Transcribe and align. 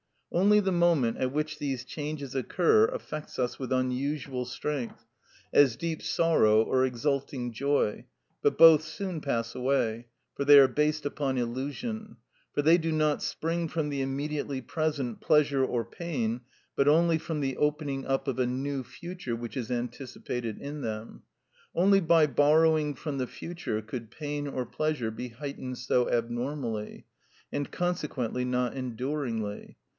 Only 0.31 0.61
the 0.61 0.71
moment 0.71 1.17
at 1.17 1.31
which 1.31 1.59
these 1.59 1.85
changes 1.85 2.33
occur 2.33 2.85
affects 2.85 3.37
us 3.37 3.59
with 3.59 3.71
unusual 3.71 4.45
strength, 4.45 5.05
as 5.53 5.75
deep 5.75 6.01
sorrow 6.01 6.63
or 6.63 6.85
exulting 6.85 7.51
joy, 7.51 8.05
but 8.41 8.57
both 8.57 8.81
soon 8.83 9.19
pass 9.21 9.53
away, 9.53 10.07
for 10.33 10.43
they 10.45 10.57
are 10.57 10.69
based 10.69 11.05
upon 11.05 11.37
illusion. 11.37 12.15
For 12.53 12.61
they 12.63 12.77
do 12.79 12.91
not 12.93 13.21
spring 13.21 13.67
from 13.67 13.89
the 13.89 14.01
immediately 14.01 14.59
present 14.61 15.19
pleasure 15.19 15.63
or 15.65 15.83
pain, 15.85 16.41
but 16.77 16.87
only 16.87 17.17
from 17.19 17.41
the 17.41 17.57
opening 17.57 18.05
up 18.05 18.27
of 18.27 18.39
a 18.39 18.47
new 18.47 18.83
future 18.83 19.35
which 19.35 19.57
is 19.57 19.69
anticipated 19.69 20.57
in 20.59 20.81
them. 20.81 21.23
Only 21.75 21.99
by 21.99 22.25
borrowing 22.25 22.95
from 22.95 23.19
the 23.19 23.27
future 23.27 23.81
could 23.83 24.09
pain 24.09 24.47
or 24.47 24.65
pleasure 24.65 25.11
be 25.11 25.27
heightened 25.27 25.77
so 25.77 26.09
abnormally, 26.09 27.05
and 27.51 27.69
consequently 27.69 28.45
not 28.45 28.73
enduringly. 28.75 29.77